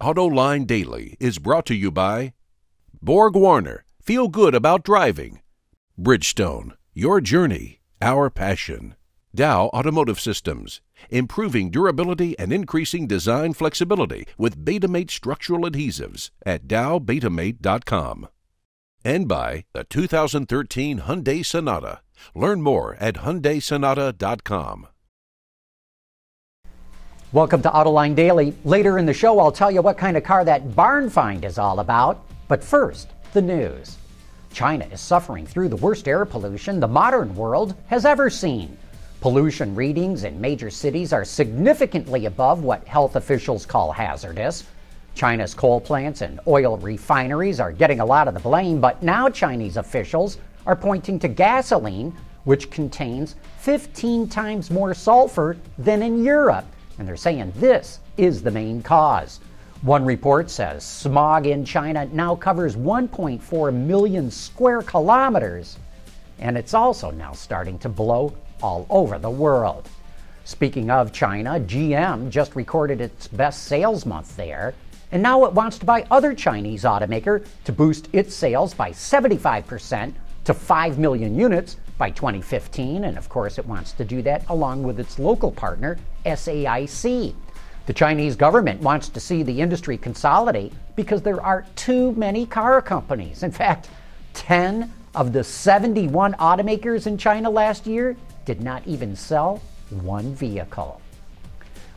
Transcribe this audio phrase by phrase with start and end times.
[0.00, 2.34] AutoLine Daily is brought to you by
[3.00, 3.84] Borg Warner.
[4.02, 5.40] Feel good about driving.
[5.98, 6.72] Bridgestone.
[6.92, 8.94] Your journey, our passion.
[9.34, 10.82] Dow Automotive Systems.
[11.08, 18.28] Improving durability and increasing design flexibility with Betamate structural adhesives at dowbetamate.com.
[19.02, 22.00] And by the 2013 Hyundai Sonata.
[22.34, 24.88] Learn more at hyundaisonata.com.
[27.36, 28.54] Welcome to Autoline Daily.
[28.64, 31.58] Later in the show, I'll tell you what kind of car that barn find is
[31.58, 32.24] all about.
[32.48, 33.98] But first, the news.
[34.54, 38.78] China is suffering through the worst air pollution the modern world has ever seen.
[39.20, 44.64] Pollution readings in major cities are significantly above what health officials call hazardous.
[45.14, 49.28] China's coal plants and oil refineries are getting a lot of the blame, but now
[49.28, 56.64] Chinese officials are pointing to gasoline, which contains 15 times more sulfur than in Europe
[56.98, 59.40] and they're saying this is the main cause.
[59.82, 65.78] One report says smog in China now covers 1.4 million square kilometers,
[66.38, 69.88] and it's also now starting to blow all over the world.
[70.44, 74.74] Speaking of China, GM just recorded its best sales month there,
[75.12, 80.12] and now it wants to buy other Chinese automaker to boost its sales by 75%
[80.44, 84.82] to 5 million units by 2015, and of course, it wants to do that along
[84.82, 87.34] with its local partner, SAIC.
[87.86, 92.82] The Chinese government wants to see the industry consolidate because there are too many car
[92.82, 93.42] companies.
[93.42, 93.88] In fact,
[94.34, 101.00] 10 of the 71 automakers in China last year did not even sell one vehicle.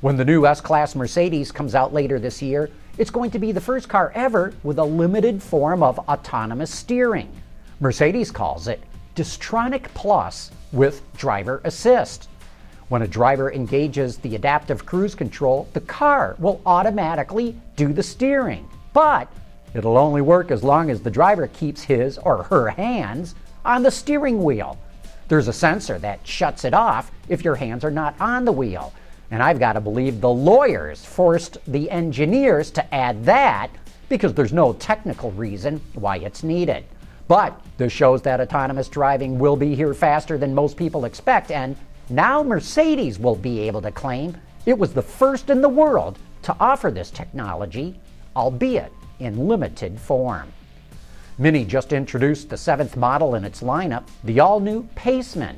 [0.00, 3.50] When the new S Class Mercedes comes out later this year, it's going to be
[3.50, 7.32] the first car ever with a limited form of autonomous steering.
[7.80, 8.80] Mercedes calls it
[9.18, 12.28] Distronic Plus with driver assist.
[12.88, 18.70] When a driver engages the adaptive cruise control, the car will automatically do the steering.
[18.92, 19.26] But
[19.74, 23.90] it'll only work as long as the driver keeps his or her hands on the
[23.90, 24.78] steering wheel.
[25.26, 28.92] There's a sensor that shuts it off if your hands are not on the wheel.
[29.32, 33.70] And I've got to believe the lawyers forced the engineers to add that
[34.08, 36.84] because there's no technical reason why it's needed.
[37.28, 41.76] But this shows that autonomous driving will be here faster than most people expect, and
[42.08, 46.56] now Mercedes will be able to claim it was the first in the world to
[46.58, 47.98] offer this technology,
[48.34, 50.52] albeit in limited form.
[51.36, 55.56] Mini just introduced the seventh model in its lineup, the all new Paceman.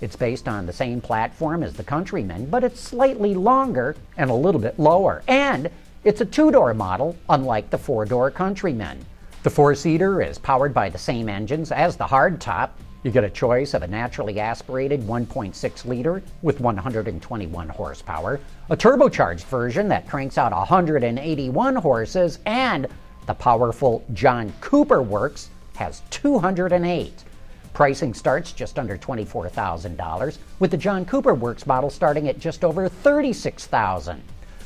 [0.00, 4.34] It's based on the same platform as the Countryman, but it's slightly longer and a
[4.34, 5.22] little bit lower.
[5.26, 5.68] And
[6.04, 9.04] it's a two door model, unlike the four door Countryman.
[9.48, 12.68] The four seater is powered by the same engines as the hardtop.
[13.02, 19.44] You get a choice of a naturally aspirated 1.6 liter with 121 horsepower, a turbocharged
[19.44, 22.88] version that cranks out 181 horses, and
[23.24, 27.24] the powerful John Cooper Works has 208.
[27.72, 32.86] Pricing starts just under $24,000, with the John Cooper Works model starting at just over
[32.86, 34.22] 36,000.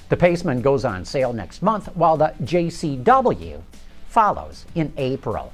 [0.09, 3.63] The Paceman goes on sale next month, while the JCW
[4.13, 5.53] follows in April.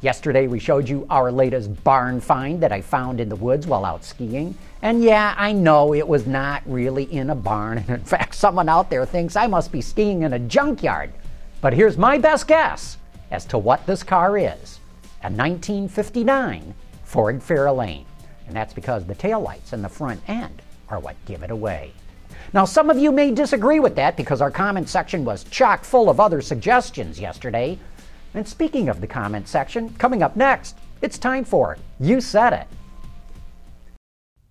[0.00, 3.84] Yesterday, we showed you our latest barn find that I found in the woods while
[3.84, 4.56] out skiing.
[4.82, 7.78] And yeah, I know it was not really in a barn.
[7.88, 11.12] And in fact, someone out there thinks I must be skiing in a junkyard.
[11.60, 12.98] But here's my best guess
[13.30, 14.78] as to what this car is
[15.22, 18.04] a 1959 Ford Fairlane.
[18.46, 21.92] And that's because the taillights and the front end are what give it away.
[22.52, 26.08] Now, some of you may disagree with that because our comment section was chock full
[26.08, 27.78] of other suggestions yesterday.
[28.32, 32.66] And speaking of the comment section, coming up next, it's time for You Said It.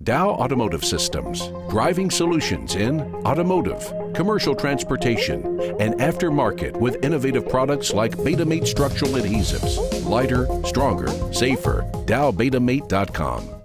[0.03, 5.45] Dow Automotive Systems, driving solutions in automotive, commercial transportation,
[5.79, 10.05] and aftermarket with innovative products like Betamate structural adhesives.
[10.05, 11.89] Lighter, stronger, safer.
[12.05, 13.62] DowBetamate.com.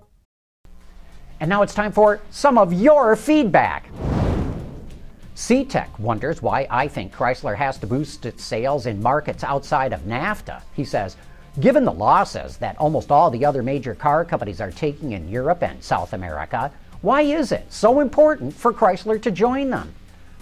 [1.41, 3.89] And now it's time for some of your feedback.
[5.37, 10.01] CTEC wonders why I think Chrysler has to boost its sales in markets outside of
[10.01, 10.63] NAFTA.
[10.75, 11.17] He says,
[11.61, 15.63] given the losses that almost all the other major car companies are taking in Europe
[15.63, 19.95] and South America, why is it so important for Chrysler to join them?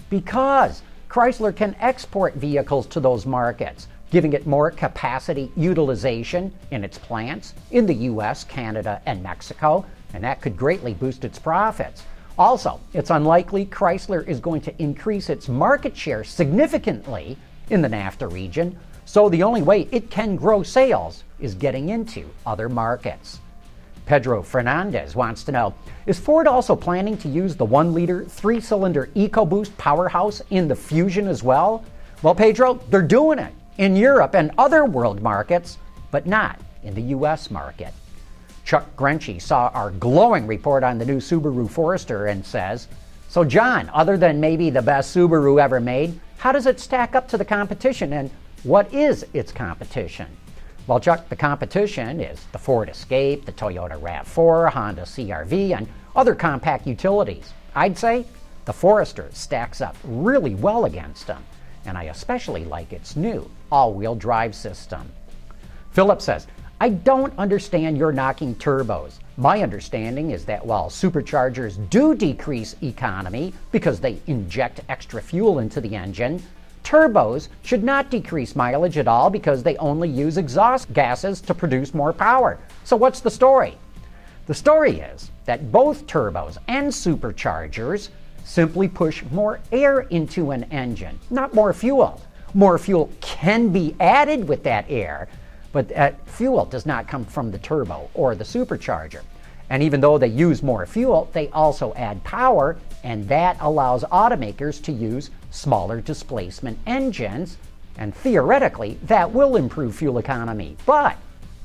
[0.09, 6.97] Because Chrysler can export vehicles to those markets, giving it more capacity utilization in its
[6.97, 12.03] plants in the US, Canada, and Mexico, and that could greatly boost its profits.
[12.37, 17.37] Also, it's unlikely Chrysler is going to increase its market share significantly
[17.69, 22.29] in the NAFTA region, so the only way it can grow sales is getting into
[22.45, 23.39] other markets.
[24.05, 25.73] Pedro Fernandez wants to know
[26.05, 30.75] Is Ford also planning to use the 1 liter 3 cylinder EcoBoost powerhouse in the
[30.75, 31.83] Fusion as well?
[32.21, 35.77] Well, Pedro, they're doing it in Europe and other world markets,
[36.09, 37.51] but not in the U.S.
[37.51, 37.93] market.
[38.67, 42.89] Chuck Grenche saw our glowing report on the new Subaru Forester and says,
[43.29, 47.29] So, John, other than maybe the best Subaru ever made, how does it stack up
[47.29, 48.29] to the competition and
[48.63, 50.27] what is its competition?
[50.85, 56.35] Well, Chuck, the competition is the Ford Escape, the Toyota RAV4, Honda CRV, and other
[56.35, 57.53] compact utilities.
[57.73, 58.25] I'd say
[58.65, 61.45] the Forester stacks up really well against them,
[61.85, 65.09] and I especially like its new all wheel drive system.
[65.91, 66.47] Philip says,
[66.79, 69.19] I don't understand your knocking turbos.
[69.37, 75.81] My understanding is that while superchargers do decrease economy because they inject extra fuel into
[75.81, 76.41] the engine,
[76.87, 81.93] Turbos should not decrease mileage at all because they only use exhaust gases to produce
[81.93, 82.57] more power.
[82.85, 83.77] So, what's the story?
[84.45, 88.07] The story is that both turbos and superchargers
[88.45, 92.21] simply push more air into an engine, not more fuel.
[92.53, 95.27] More fuel can be added with that air,
[95.77, 99.21] but that fuel does not come from the turbo or the supercharger.
[99.69, 104.81] And even though they use more fuel, they also add power, and that allows automakers
[104.85, 107.59] to use smaller displacement engines.
[107.99, 110.77] And theoretically, that will improve fuel economy.
[110.87, 111.15] But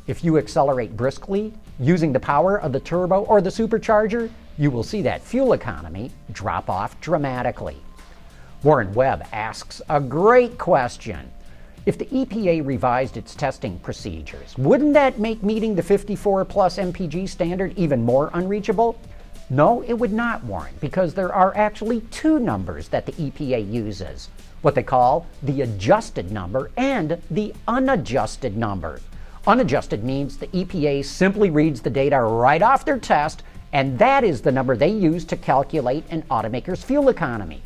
[0.06, 4.82] if you accelerate briskly using the power of the turbo or the supercharger, you will
[4.82, 7.78] see that fuel economy drop off dramatically.
[8.62, 11.32] Warren Webb asks a great question.
[11.84, 17.28] If the EPA revised its testing procedures, wouldn't that make meeting the 54 plus MPG
[17.28, 18.96] standard even more unreachable?
[19.50, 24.30] No, it would not, Warren, because there are actually two numbers that the EPA uses
[24.60, 29.00] what they call the adjusted number and the unadjusted number.
[29.48, 33.42] Unadjusted means the EPA simply reads the data right off their test,
[33.72, 37.60] and that is the number they use to calculate an automaker's fuel economy.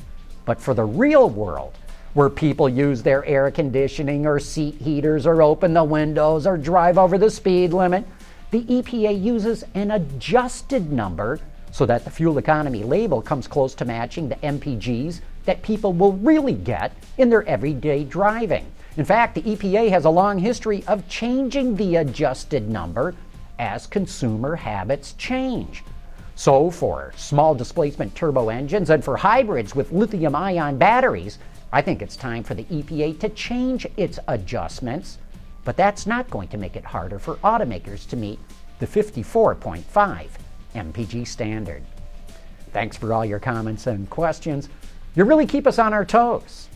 [0.46, 1.74] But for the real world,
[2.16, 6.96] where people use their air conditioning or seat heaters or open the windows or drive
[6.96, 8.06] over the speed limit,
[8.52, 11.38] the EPA uses an adjusted number
[11.72, 16.14] so that the fuel economy label comes close to matching the MPGs that people will
[16.14, 18.64] really get in their everyday driving.
[18.96, 23.14] In fact, the EPA has a long history of changing the adjusted number
[23.58, 25.84] as consumer habits change.
[26.34, 31.38] So, for small displacement turbo engines and for hybrids with lithium ion batteries,
[31.72, 35.18] I think it's time for the EPA to change its adjustments,
[35.64, 38.38] but that's not going to make it harder for automakers to meet
[38.78, 40.28] the 54.5
[40.74, 41.82] MPG standard.
[42.72, 44.68] Thanks for all your comments and questions.
[45.14, 46.68] You really keep us on our toes.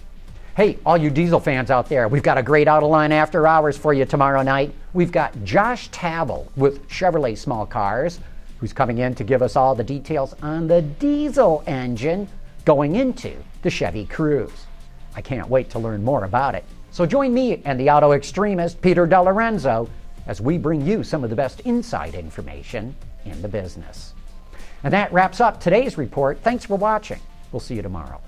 [0.56, 3.94] Hey, all you diesel fans out there, we've got a great Autoline after hours for
[3.94, 4.74] you tomorrow night.
[4.92, 8.18] We've got Josh Tavel with Chevrolet Small Cars,
[8.58, 12.28] who's coming in to give us all the details on the diesel engine
[12.64, 14.66] going into the Chevy Cruze.
[15.14, 16.64] I can't wait to learn more about it.
[16.90, 19.88] So join me and the auto extremist Peter DeLorenzo
[20.26, 24.14] as we bring you some of the best inside information in the business.
[24.82, 26.40] And that wraps up today's report.
[26.42, 27.20] Thanks for watching.
[27.52, 28.20] We'll see you tomorrow.